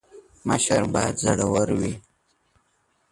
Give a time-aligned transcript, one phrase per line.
[0.47, 1.93] مشر باید زړه ور وي